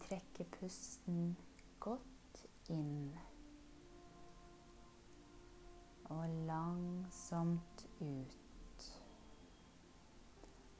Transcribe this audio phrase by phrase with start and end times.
[0.00, 1.36] trekke pusten
[1.80, 3.18] godt inn.
[6.08, 8.86] Og langsomt ut.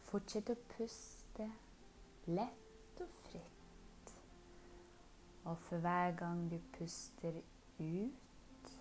[0.09, 1.51] Fortsett å puste
[2.33, 4.15] lett og fritt.
[5.45, 7.37] Og for hver gang du puster
[7.79, 8.73] ut,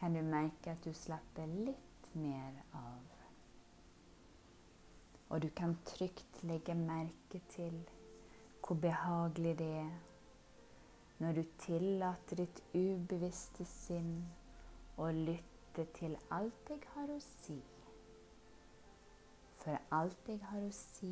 [0.00, 3.16] kan du merke at du slapper litt mer av.
[5.30, 7.76] Og du kan trygt legge merke til
[8.70, 9.90] hvor behagelig det er
[11.18, 14.12] når du tillater ditt ubevisste sinn
[14.94, 17.56] å lytte til alt jeg har å si.
[19.64, 21.10] For alt jeg har å si,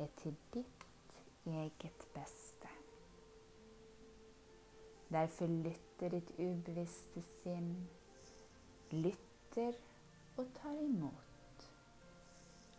[0.00, 1.20] er til ditt
[1.52, 2.72] eget beste.
[5.12, 7.70] Derfor lytter ditt ubevisste sinn,
[8.96, 9.76] lytter
[10.40, 11.26] og tar imot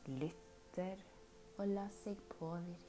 [0.08, 1.02] lytter
[1.58, 2.87] og lar seg påvirke.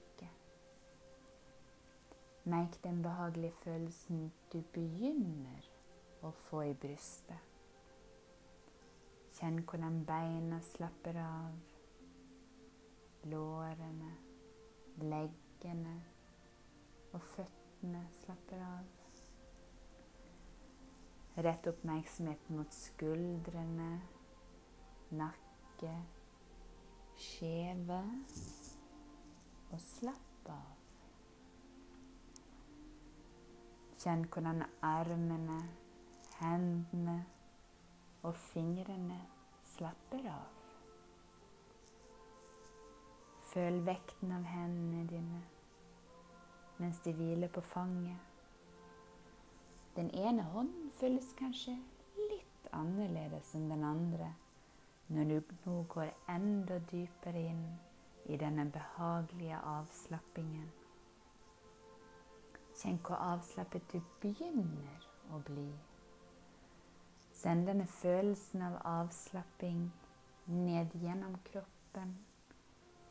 [2.49, 5.67] Merk den behagelige følelsen du begynner
[6.25, 7.43] å få i brystet.
[9.37, 11.59] Kjenn hvordan beina slapper av.
[13.29, 14.15] Lårene,
[15.03, 15.93] leggene
[17.13, 18.89] og føttene slapper av.
[21.45, 23.91] Rett oppmerksomheten mot skuldrene,
[25.21, 25.93] nakke
[27.19, 28.03] skjeve
[29.69, 30.78] og slapp av.
[33.99, 35.59] Kjenn hvordan armene,
[36.39, 37.19] hendene
[38.23, 39.19] og fingrene
[39.75, 40.47] slapper av.
[43.49, 45.45] Føl vekten av hendene dine
[46.79, 48.17] mens de hviler på fanget.
[49.97, 51.75] Den ene hånden føles kanskje
[52.31, 54.31] litt annerledes enn den andre
[55.11, 57.65] når du nå går enda dypere inn
[58.31, 60.69] i denne behagelige avslappingen.
[62.79, 65.71] Kjenn hvor avslappet du begynner å bli.
[67.35, 69.89] Send denne følelsen av avslapping
[70.47, 72.15] ned gjennom kroppen,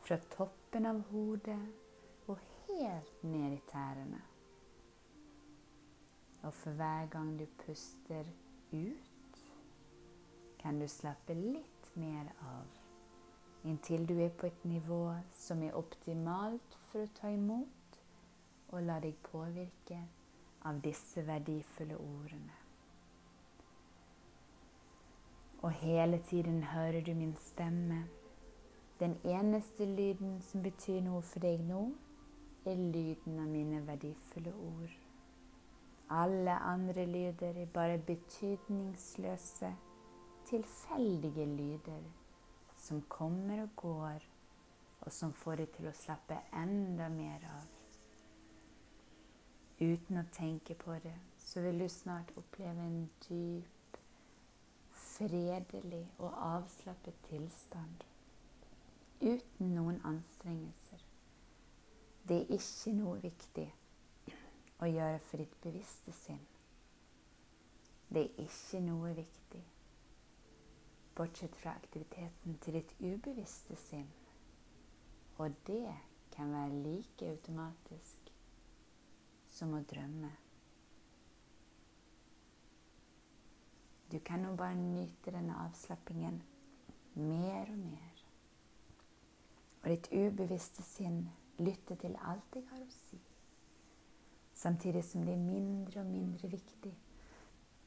[0.00, 1.60] fra toppen av hodet
[2.28, 4.24] og helt ned i tærne.
[6.42, 8.24] Og for hver gang du puster
[8.72, 9.40] ut,
[10.58, 12.68] kan du slappe litt mer av,
[13.68, 15.02] inntil du er på et nivå
[15.36, 17.77] som er optimalt for å ta imot
[18.68, 19.98] og la deg påvirke
[20.68, 22.56] av disse verdifulle ordene.
[25.62, 28.04] Og hele tiden hører du min stemme.
[29.00, 31.82] Den eneste lyden som betyr noe for deg nå,
[32.66, 34.94] er lyden av mine verdifulle ord.
[36.10, 39.72] Alle andre lyder er bare betydningsløse
[40.48, 42.04] tilfeldige lyder
[42.76, 44.28] som kommer og går,
[45.00, 47.77] og som får deg til å slappe enda mer av.
[49.80, 53.98] Uten å tenke på det, så vil du snart oppleve en dyp,
[54.90, 58.04] fredelig og avslappet tilstand.
[59.20, 61.02] Uten noen anstrengelser.
[62.28, 63.66] Det er ikke noe viktig
[64.82, 66.44] å gjøre for ditt bevisste sinn.
[68.08, 69.64] Det er ikke noe viktig
[71.18, 74.06] bortsett fra aktiviteten til ditt ubevisste sinn.
[75.38, 75.94] Og det
[76.34, 78.17] kan være like automatisk
[79.58, 80.30] som å drømme.
[84.08, 86.38] Du kan nå bare nyte denne avslappingen
[87.18, 88.22] mer og mer.
[89.82, 91.26] Og ditt ubevisste sinn
[91.58, 93.18] lytter til alt jeg har å si,
[94.54, 96.94] samtidig som det er mindre og mindre viktig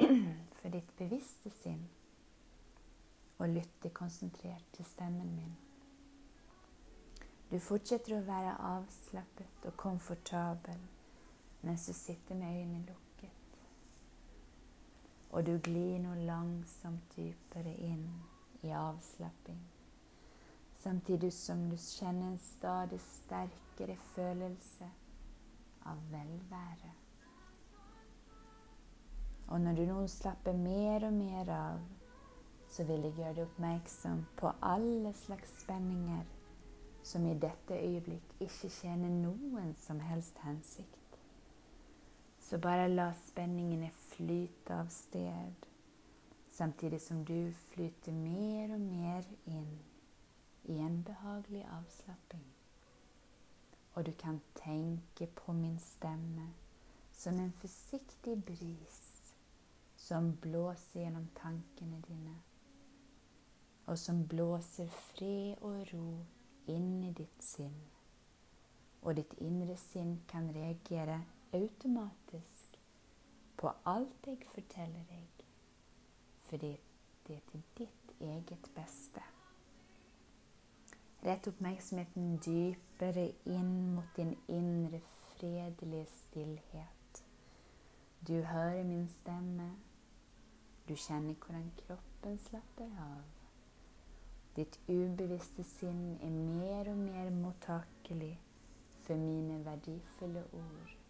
[0.59, 1.83] for ditt bevisste sinn
[3.41, 5.53] og lytte konsentrert til stemmen min.
[7.51, 10.83] Du fortsetter å være avslappet og komfortabel
[11.61, 13.57] mens du sitter med øynene lukket.
[15.31, 18.07] Og du glir nå langsomt dypere inn
[18.61, 19.61] i avslapping,
[20.81, 24.89] samtidig som du kjenner en stadig sterkere følelse
[25.85, 26.91] av velvære.
[29.47, 31.81] Og når du nå slapper mer og mer av,
[32.71, 36.23] så vil jeg gjøre deg oppmerksom på alle slags spenninger
[37.03, 41.00] som i dette øyeblikk ikke tjener noen som helst hensikt.
[42.51, 45.67] Så bare la spenningene flyte av sted,
[46.51, 49.69] samtidig som du flyter mer og mer inn
[50.67, 52.43] i en behagelig avslapping.
[53.95, 56.51] Og du kan tenke på min stemme
[57.15, 59.01] som en forsiktig bris
[59.95, 62.35] som blåser gjennom tankene dine
[63.85, 66.07] og som blåser fred og ro
[66.67, 67.79] inn i ditt sinn.
[69.01, 71.21] og ditt indre sinn kan reagere
[71.53, 72.79] automatisk
[73.57, 75.45] på alt jeg forteller deg,
[76.49, 76.71] fordi
[77.27, 79.23] det er til ditt eget beste.
[81.21, 87.23] Rett oppmerksomheten dypere inn mot din indre fredelige stillhet.
[88.27, 89.71] Du hører min stemme.
[90.89, 93.21] Du kjenner hvordan kroppen slapper av.
[94.55, 98.33] Ditt ubevisste sinn er mer og mer mottakelig
[99.05, 101.00] for mine verdifulle ord.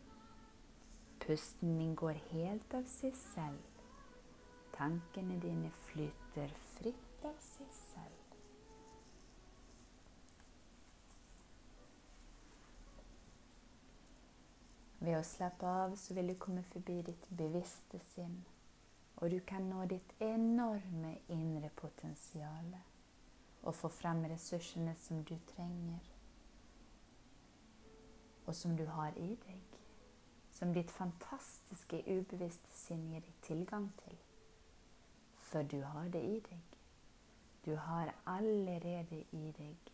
[1.26, 3.82] Pusten din går helt av seg selv.
[4.74, 8.18] Tankene dine flyter fritt av seg selv.
[15.02, 18.38] Ved å slappe av så vil du komme forbi ditt bevisste sinn,
[19.18, 22.76] og du kan nå ditt enorme indre potensial
[23.62, 26.12] og få frem ressursene som du trenger
[28.46, 29.71] og som du har i deg,
[30.62, 34.18] som ditt fantastiske ubevisste sinn gir deg tilgang til.
[35.50, 36.76] For du har det i deg.
[37.66, 39.90] Du har allerede i deg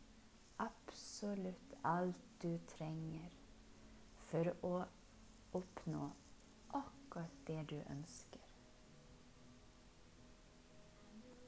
[0.59, 3.31] absolutt alt du trenger
[4.27, 4.73] for å
[5.55, 6.09] oppnå
[6.81, 8.43] akkurat det du ønsker.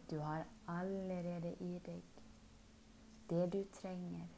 [0.07, 0.45] Du har
[0.77, 2.23] allerede i deg
[3.33, 4.31] det du trenger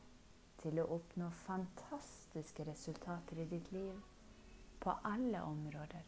[0.65, 4.10] til å oppnå fantastiske resultater i ditt liv
[4.81, 6.03] på alle områder.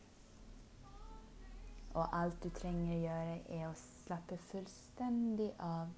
[1.93, 5.91] Og alt du trenger å gjøre, er å slappe fullstendig av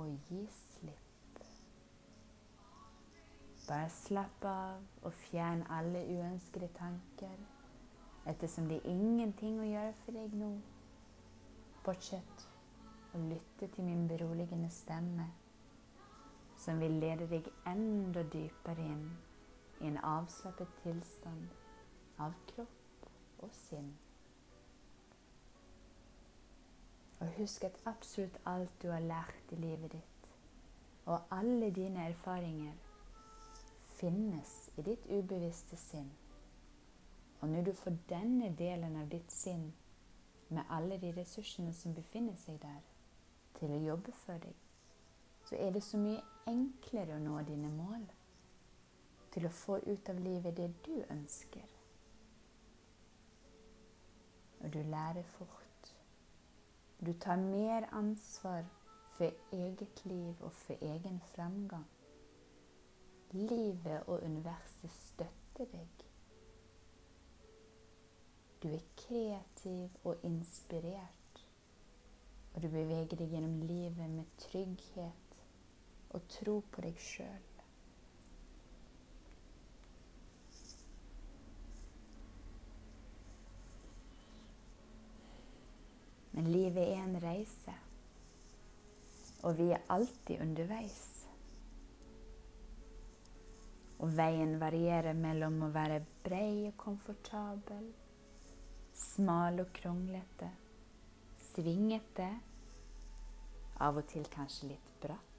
[0.00, 1.40] og gi slipp.
[3.68, 7.36] Bare slapp av og fjern alle uønskede tanker,
[8.26, 10.50] ettersom det er ingenting å gjøre for deg nå.
[11.84, 12.48] Fortsett
[13.12, 15.28] å lytte til min beroligende stemme
[16.62, 19.08] som vil lede deg enda dypere inn
[19.80, 21.61] i en avslappet tilstand
[22.22, 23.92] av kropp og sinn.
[27.22, 30.32] Og husk at absolutt alt du har lært i livet ditt,
[31.04, 32.74] og alle dine erfaringer,
[33.98, 36.10] finnes i ditt ubevisste sinn.
[37.40, 39.72] Og når du får denne delen av ditt sinn,
[40.48, 42.82] med alle de ressursene som befinner seg der,
[43.58, 44.58] til å jobbe for deg,
[45.48, 48.04] så er det så mye enklere å nå dine mål.
[49.32, 51.64] Til å få ut av livet det du ønsker.
[54.62, 55.96] Og du lærer fort.
[57.06, 58.64] Du tar mer ansvar
[59.12, 61.86] for eget liv og for egen framgang.
[63.30, 66.04] Livet og universet støtter deg.
[68.62, 71.46] Du er kreativ og inspirert,
[72.54, 75.40] og du beveger deg gjennom livet med trygghet
[76.10, 77.51] og tro på deg sjøl.
[86.32, 87.74] Men livet er en reise,
[89.42, 91.00] og vi er alltid underveis.
[94.02, 97.90] Og veien varierer mellom å være brei og komfortabel,
[98.96, 100.48] smal og kronglete,
[101.52, 102.30] svingete,
[103.82, 105.32] av og til kanskje litt bratt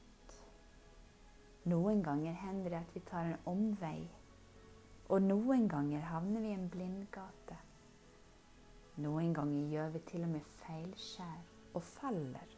[1.64, 4.00] noen ganger hender det at vi tar en omvei,
[5.08, 7.56] og noen ganger havner vi i en blindgate.
[9.02, 11.40] Noen ganger gjør vi til og med feilskjær
[11.74, 12.52] og faller.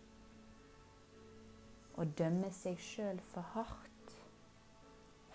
[1.96, 4.16] Å dømme seg sjøl for hardt,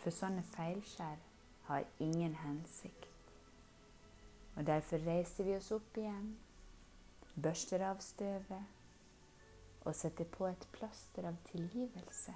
[0.02, 1.22] for sånne feilskjær
[1.70, 3.08] har ingen hensikt.
[4.56, 6.34] Og derfor reiser vi oss opp igjen,
[7.40, 12.34] børster av støvet og setter på et plaster av tilgivelse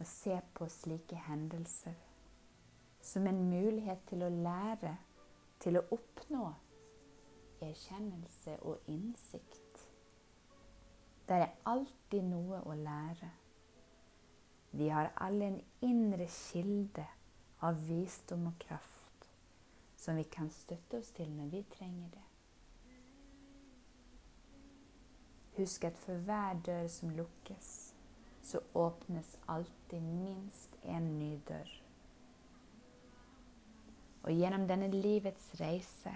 [0.00, 1.98] Og se på slike hendelser
[3.04, 4.94] som en mulighet til å lære,
[5.60, 6.44] til å oppnå
[7.60, 9.84] erkjennelse og innsikt.
[11.28, 13.30] Det er alltid noe å lære.
[14.72, 17.06] Vi har alle en indre kilde
[17.66, 19.28] av visdom og kraft
[20.00, 22.26] som vi kan støtte oss til når vi trenger det.
[25.58, 27.94] Husk at for hver dør som lukkes,
[28.42, 31.89] så åpnes alltid minst en ny dør.
[34.22, 36.12] Og gjennom denne livets reise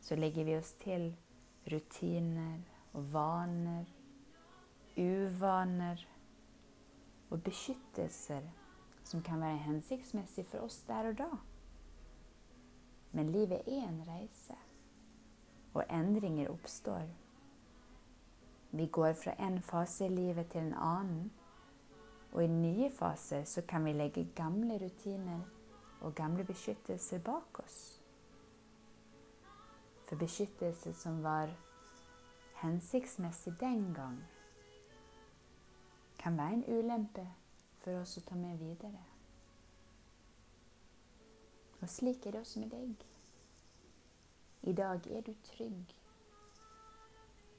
[0.00, 1.10] så legger vi oss til
[1.70, 2.60] rutiner
[2.92, 3.84] og vaner,
[4.96, 6.02] uvaner
[7.30, 8.48] og beskyttelser
[9.04, 11.30] som kan være hensiktsmessig for oss der og da.
[13.12, 14.54] Men livet er en reise,
[15.74, 17.08] og endringer oppstår.
[18.70, 21.30] Vi går fra en fase i livet til en annen,
[22.32, 25.40] Og i nye faser så kan vi legge gamle rutiner
[26.00, 27.78] og gamle beskyttelser bak oss.
[30.08, 31.52] For beskyttelse som var
[32.62, 34.18] hensiktsmessig den gang,
[36.18, 37.28] kan være en ulempe
[37.80, 39.04] for oss å ta med videre.
[41.80, 43.06] Og slik er det også med deg.
[44.68, 45.94] I dag er du trygg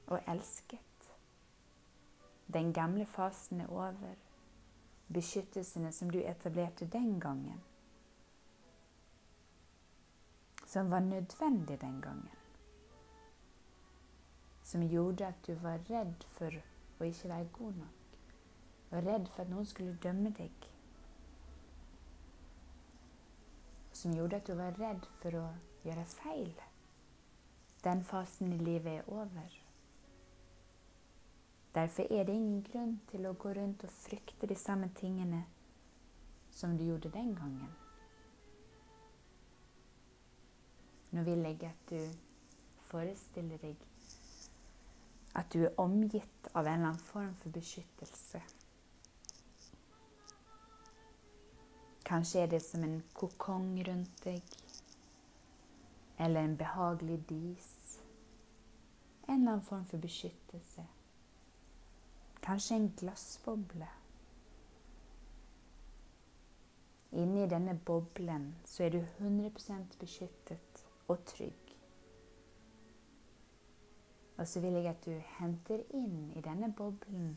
[0.06, 1.08] og elsket.
[2.52, 4.14] Den gamle fasen er over.
[5.12, 7.60] Beskyttelsene som du etablerte den gangen,
[10.72, 12.30] som var nødvendig den gangen,
[14.62, 16.54] som gjorde at du var redd for
[17.00, 18.14] å ikke være god nok,
[18.90, 20.68] var redd for at noen skulle dømme deg,
[23.92, 25.44] som gjorde at du var redd for å
[25.84, 26.54] gjøre feil.
[27.84, 29.60] Den fasen i livet er over.
[31.74, 35.44] Derfor er det ingen grunn til å gå rundt og frykte de samme tingene
[36.50, 37.72] som du gjorde den gangen.
[41.12, 41.98] Nå vil jeg at du
[42.88, 43.88] forestiller deg
[45.34, 48.40] at du er omgitt av en eller annen form for beskyttelse.
[52.04, 54.42] Kanskje er det som en kokong rundt deg,
[56.18, 57.70] eller en behagelig dis.
[59.28, 60.84] En eller annen form for beskyttelse.
[62.42, 63.88] Kanskje en glassboble.
[67.12, 70.71] Inni denne boblen så er du 100% beskyttet
[71.08, 71.76] og trygg.
[74.36, 77.34] Og så vil jeg at du henter inn i denne boblen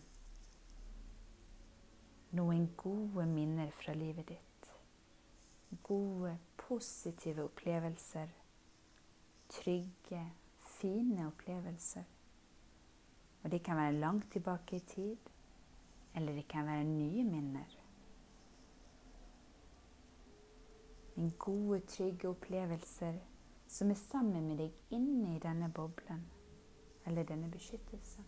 [2.35, 4.71] noen gode minner fra livet ditt.
[5.83, 8.31] Gode, positive opplevelser.
[9.49, 10.23] Trygge,
[10.59, 12.03] fine opplevelser.
[13.43, 15.31] Og det kan være langt tilbake i tid,
[16.15, 17.77] eller det kan være nye minner.
[21.15, 23.21] Men gode, trygge opplevelser
[23.75, 26.21] som er sammen med deg inne i denne boblen,
[27.05, 28.23] eller denne beskyttelsen.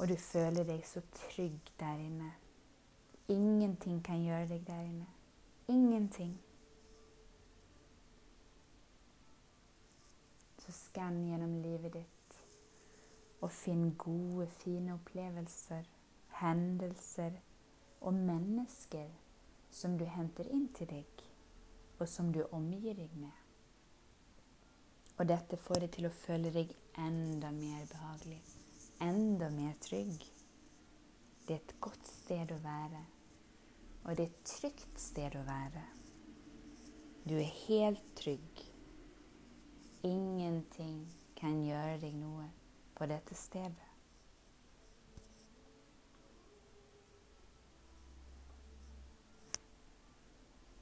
[0.00, 2.32] Og du føler deg så trygg der inne.
[3.28, 5.06] Ingenting kan gjøre deg der inne.
[5.68, 6.34] Ingenting.
[10.58, 12.38] Så skann gjennom livet ditt
[13.40, 15.86] og finn gode, fine opplevelser,
[16.42, 17.38] hendelser
[18.00, 19.08] og mennesker
[19.70, 21.29] som du henter inn til deg,
[22.00, 23.36] og som du omgir deg med.
[25.20, 28.40] Og dette får deg til å føle deg enda mer behagelig,
[29.04, 30.24] enda mer trygg.
[31.44, 33.02] Det er et godt sted å være,
[34.06, 35.84] og det er et trygt sted å være.
[37.28, 38.64] Du er helt trygg.
[40.08, 41.04] Ingenting
[41.36, 42.48] kan gjøre deg noe
[42.96, 43.90] på dette stedet.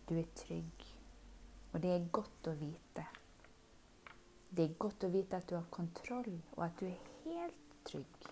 [0.09, 0.88] Du er trygg,
[1.79, 3.03] og det er godt å vite.
[4.51, 8.25] Det er godt å vite at du har kontroll, og at du er helt trygg.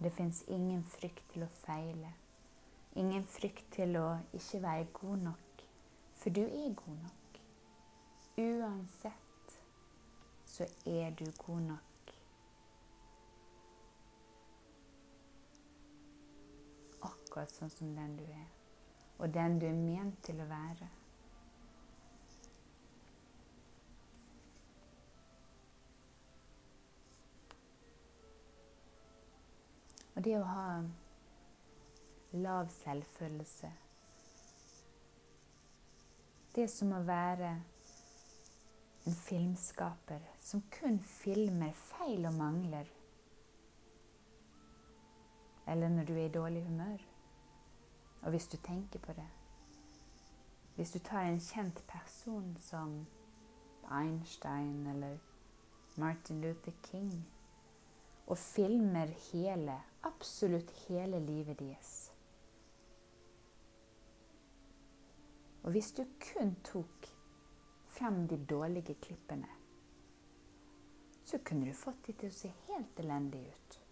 [0.00, 2.14] Det fins ingen frykt til å feile.
[2.96, 4.06] Ingen frykt til å
[4.38, 5.66] ikke være god nok.
[6.22, 7.42] For du er god nok.
[8.40, 9.58] Uansett
[10.48, 11.85] så er du god nok.
[17.36, 18.44] Akkurat sånn som den du er.
[19.20, 20.86] Og den du er ment til å være.
[30.14, 30.62] Og det å ha
[32.40, 33.68] lav selvfølelse
[36.54, 37.50] Det er som å være
[39.04, 42.88] en filmskaper som kun filmer feil og mangler.
[45.68, 47.04] Eller når du er i dårlig humør.
[48.26, 49.28] Og hvis du tenker på det
[50.74, 53.06] Hvis du tar en kjent person som
[53.90, 55.18] Einstein eller
[55.96, 57.26] Martin Luther King
[58.26, 62.12] og filmer hele, absolutt hele livet deres.
[65.62, 66.04] Og hvis du
[66.34, 67.06] kun tok
[67.86, 69.48] frem de dårlige klippene,
[71.24, 73.85] så kunne du fått de til å se helt elendige ut.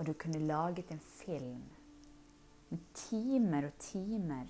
[0.00, 1.64] Og du kunne laget en film
[2.70, 4.46] med timer og timer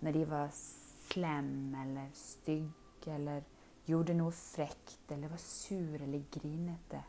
[0.00, 3.42] når de var slem eller stygge eller
[3.88, 7.00] gjorde noe frekt eller var sur eller grinete.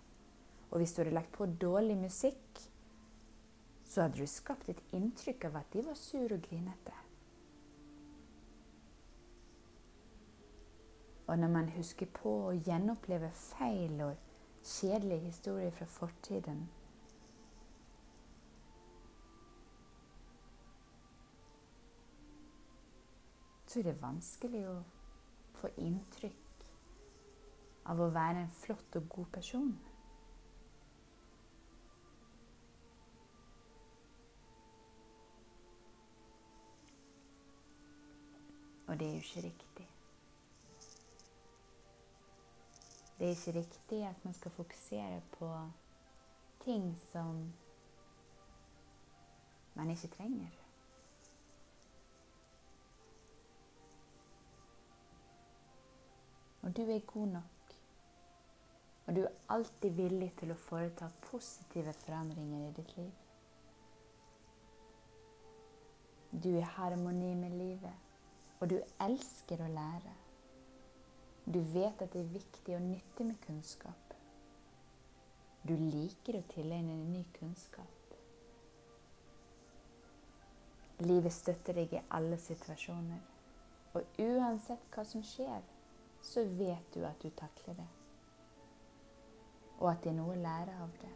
[0.72, 2.64] Og hvis du hadde lagt på dårlig musikk,
[3.86, 6.98] så hadde du skapt et inntrykk av at de var sur og grinete.
[11.28, 14.18] Og når man husker på å gjenoppleve feil og
[14.66, 16.66] kjedelige historier fra fortiden
[23.70, 24.80] Så er det vanskelig å
[25.60, 26.64] få inntrykk
[27.94, 29.76] av å være en flott og god person.
[38.88, 39.86] Og det er jo ikke riktig.
[43.20, 45.52] Det er ikke riktig at man skal fokusere på
[46.66, 47.54] ting som
[49.76, 50.59] man ikke trenger.
[56.70, 57.72] Og du er god nok.
[59.08, 63.08] Og du er alltid villig til å foreta positive forandringer i ditt liv.
[66.30, 67.96] Du er i harmoni med livet,
[68.60, 70.14] og du elsker å lære.
[71.50, 74.14] Du vet at det er viktig og nyttig med kunnskap.
[75.66, 78.14] Du liker å tilegne deg ny kunnskap.
[81.02, 83.26] Livet støtter deg i alle situasjoner.
[83.98, 85.66] Og uansett hva som skjer,
[86.22, 87.88] så vet du at du takler det.
[89.80, 91.14] Og at det er noe å lære av det.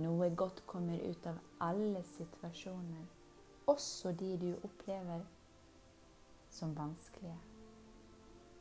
[0.00, 3.06] Noe godt kommer ut av alle situasjoner,
[3.66, 5.24] også de du opplever
[6.50, 7.38] som vanskelige.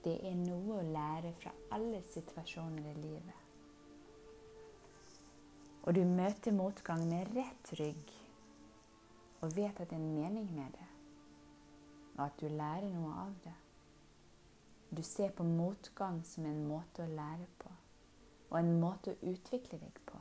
[0.03, 3.45] Det er noe å lære fra alle situasjoner i livet.
[5.83, 8.15] Og du møter motgang med rett rygg
[9.39, 10.87] og vet at det er en mening med det,
[12.17, 13.55] og at du lærer noe av det.
[14.89, 17.69] Du ser på motgang som en måte å lære på,
[18.49, 20.17] og en måte å utvikle deg på.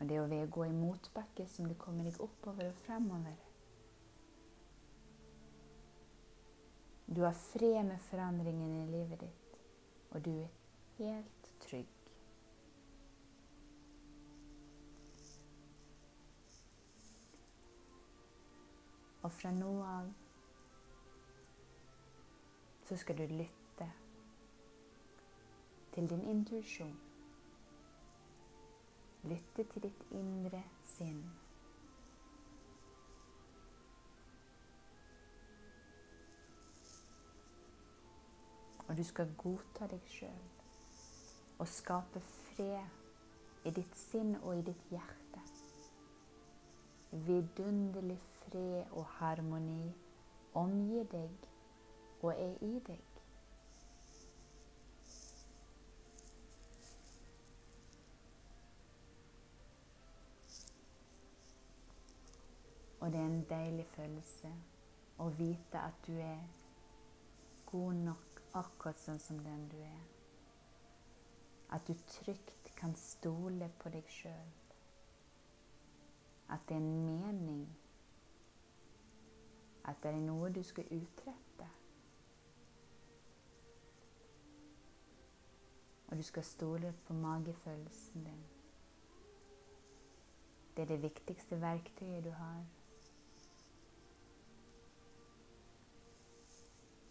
[0.00, 3.38] Og det er ved å gå i motbakke som du kommer deg oppover og fremover.
[7.06, 9.58] Du har fred med forandringene i livet ditt,
[10.10, 10.48] og du er
[10.98, 11.98] helt trygg.
[19.22, 20.10] Og fra nå av
[22.92, 23.92] så skal du lytte
[25.94, 27.00] til din intuisjon.
[29.22, 31.22] Lytte til ditt indre sinn.
[38.88, 40.42] Og du skal godta deg sjøl
[41.58, 45.46] og skape fred i ditt sinn og i ditt hjerte.
[47.12, 49.94] Vidunderlig fred og harmoni
[50.52, 51.51] omgir deg
[52.22, 53.00] og er i deg.
[63.00, 64.50] Og det er en deilig følelse
[65.18, 66.38] å vite at du er
[67.66, 70.04] god nok akkurat sånn som den du er.
[71.74, 74.50] At du trygt kan stole på deg sjøl.
[76.52, 77.64] At det er en mening.
[79.84, 81.51] At det er noe du skal utrette.
[86.12, 88.40] Og du skal stole på magefølelsen din.
[90.76, 92.66] Det er det viktigste verktøyet du har.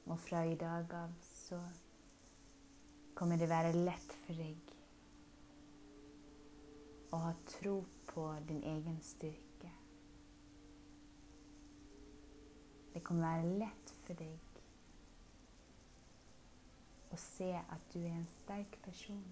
[0.06, 1.58] Og fra i dag av så
[3.16, 4.76] kommer det være lett for deg
[7.10, 7.76] å ha tro
[8.14, 9.74] på din egen styrke.
[12.94, 14.51] Det kommer være lett for deg
[17.12, 19.24] å se at du er en sterk person,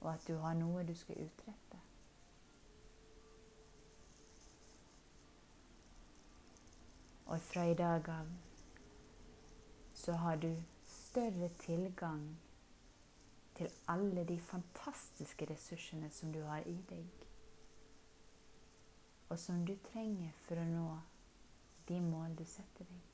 [0.00, 1.80] og at du har noe du skal utrette.
[7.30, 8.30] Og fra i dag av
[9.94, 10.50] så har du
[10.86, 12.24] større tilgang
[13.54, 17.26] til alle de fantastiske ressursene som du har i deg,
[19.28, 20.88] og som du trenger for å nå
[21.88, 23.09] de mål du setter deg.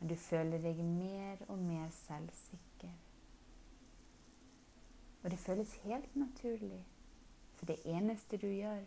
[0.00, 2.94] Men du føler deg mer og mer selvsikker.
[5.22, 6.86] Og det føles helt naturlig,
[7.54, 8.80] for det eneste du gjør,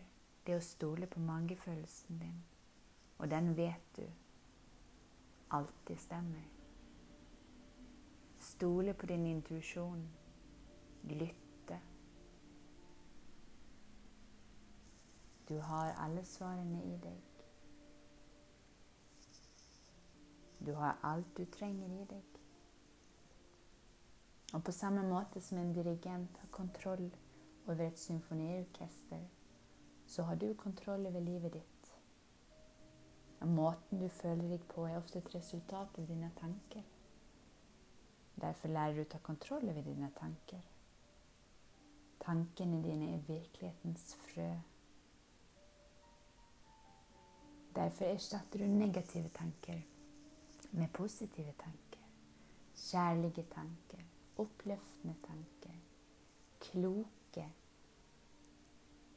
[0.46, 2.40] det er å stole på magefølelsen din,
[3.18, 4.02] og den vet du
[5.54, 6.42] alltid stemmer.
[8.38, 10.08] Stole på din intuisjon.
[11.04, 11.78] Lytte.
[15.48, 17.33] Du har alle svarene i deg.
[20.64, 22.38] Du har alt du trenger i deg.
[24.54, 27.10] Og på samme måte som en dirigent har kontroll
[27.66, 29.20] over et symfoniorkester,
[30.06, 31.92] så har du kontroll over livet ditt.
[33.44, 36.84] Måten du føler deg på, er ofte et resultat av dine tanker.
[38.40, 40.62] Derfor lærer du å ta kontroll over dine tanker.
[42.24, 44.52] Tankene dine er virkelighetens frø.
[47.74, 49.82] Derfor erstatter du negative tanker
[50.74, 52.00] med positive tanker.
[52.76, 54.02] Kjærlige tanker,
[54.36, 55.74] oppløftende tanker,
[56.60, 57.52] kloke,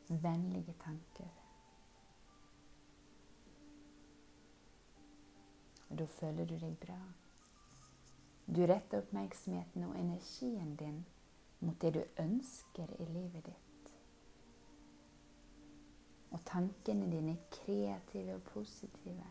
[0.09, 1.27] vennlige tanker.
[5.89, 6.99] Og da føler du deg bra.
[8.47, 11.05] Du retter oppmerksomheten og energien din
[11.59, 13.91] mot det du ønsker i livet ditt.
[16.31, 19.25] Og tankene dine er kreative og positive.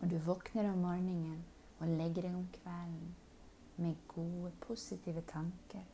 [0.00, 1.44] Og du våkner om morgenen
[1.78, 3.14] og legger deg om kvelden
[3.78, 5.86] med gode, positive tanker.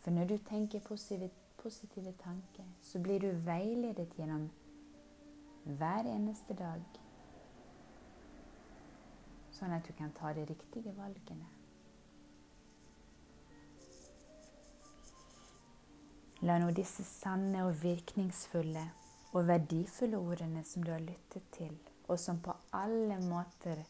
[0.00, 1.30] For når du tenker positive,
[1.62, 4.50] positive tanker, så blir du veiledet gjennom
[5.64, 6.82] hver eneste dag
[9.56, 11.48] sånn at du kan ta de riktige valgene.
[16.44, 18.84] La nå disse sanne og virkningsfulle
[19.32, 21.72] og verdifulle ordene som du har lyttet til,
[22.08, 23.82] og som på alle måter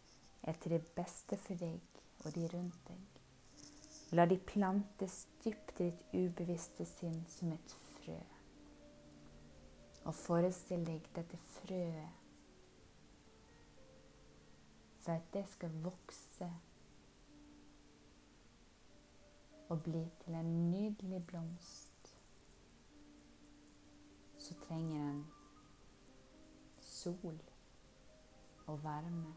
[0.43, 1.81] er til det beste for deg
[2.25, 3.21] og de rundt deg,
[4.17, 8.19] la de plantes dypt i ditt ubevisste sinn som et frø.
[10.07, 12.23] Og forestill deg dette frøet
[15.03, 16.49] for at det skal vokse
[19.69, 22.15] og bli til en nydelig blomst,
[24.39, 25.27] så trenger den
[26.83, 27.39] sol
[28.67, 29.35] og varme.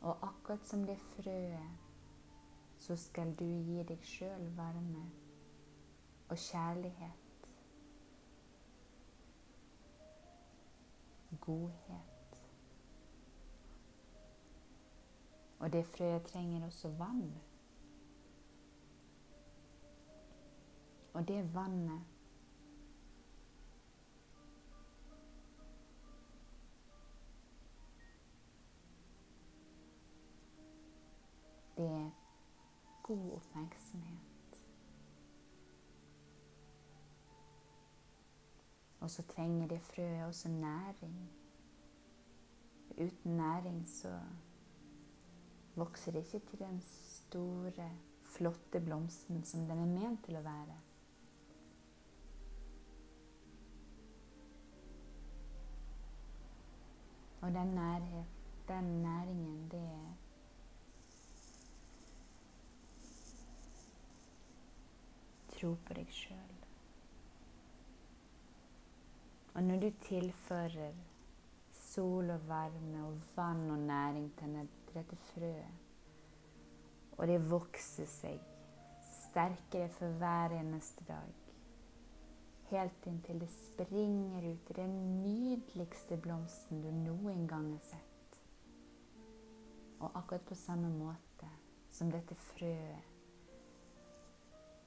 [0.00, 1.70] Og akkurat som det frøet,
[2.78, 5.04] så skal du gi deg sjøl varme
[6.28, 7.48] og kjærlighet.
[11.40, 12.40] Godhet.
[15.58, 17.34] Og det frøet trenger også vann.
[21.14, 22.13] Og det vannet
[33.04, 34.62] god oppmerksomhet.
[39.00, 41.30] Og så trenger det frøet også næring.
[42.90, 44.20] Uten næring så
[45.74, 47.90] vokser det ikke til den store,
[48.22, 50.76] flotte blomsten som den er ment til å være.
[57.42, 58.24] Og den, nærhet,
[58.68, 60.23] den næringen, det er
[65.64, 66.56] Tro på deg sjøl.
[69.54, 70.98] Og når du tilfører
[71.94, 74.58] sol og varme og vann og næring til
[74.92, 75.78] dette frøet.
[77.16, 78.42] Og det vokser seg
[79.08, 81.32] sterkere for hver eneste dag.
[82.68, 88.38] Helt inntil det springer ut i den nydeligste blomsten du noen gang har sett.
[90.00, 91.48] Og akkurat på samme måte
[91.88, 93.13] som dette frøet,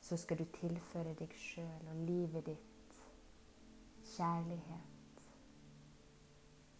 [0.07, 2.99] så skal du tilføre deg sjøl og livet ditt
[4.13, 5.25] kjærlighet.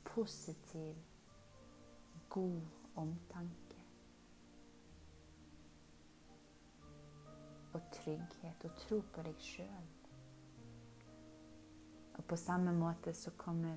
[0.07, 0.95] Positiv,
[2.29, 2.61] god
[2.95, 3.83] omtanke.
[7.73, 9.91] Og trygghet og tro på deg sjøl.
[12.15, 13.75] Og på samme måte så kommer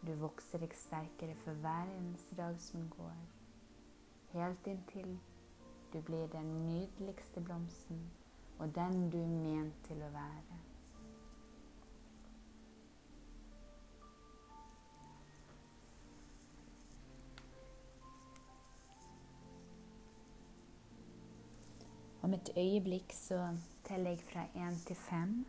[0.00, 3.16] du vokser deg sterkere for hver eneste dag som går.
[4.32, 5.18] Helt inntil
[5.92, 8.10] du blir den nydeligste blomsten
[8.58, 10.56] og den du er ment til å være.
[22.22, 23.38] Om et øyeblikk så
[23.86, 25.46] teller jeg fra én til fem.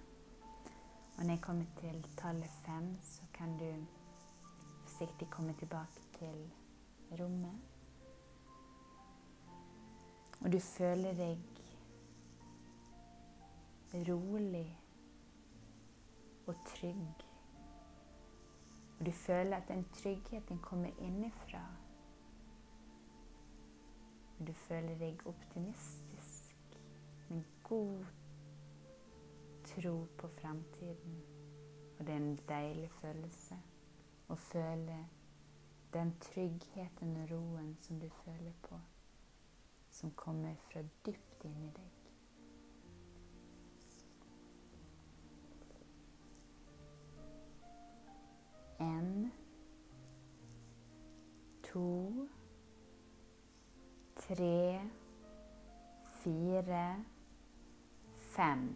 [1.17, 3.73] Og når jeg kommer til tallet fem, så kan du
[4.85, 6.45] forsiktig komme tilbake til
[7.19, 7.68] rommet.
[10.39, 11.37] Og du føler deg
[14.09, 14.79] rolig
[16.47, 17.25] og trygg.
[18.99, 21.63] Og du føler at den tryggheten kommer innenfra.
[24.39, 26.79] Og du føler deg optimistisk
[27.29, 28.05] med god
[29.65, 31.21] tro på framtiden.
[31.99, 33.55] Og det er en deilig følelse
[34.29, 34.99] å føle
[35.93, 38.77] den tryggheten og roen som du føler på,
[39.99, 41.95] som kommer fra dypt inni deg.
[48.79, 49.31] En,
[51.67, 52.27] to,
[54.15, 54.61] tre,
[56.21, 56.85] fire,
[58.31, 58.69] fem.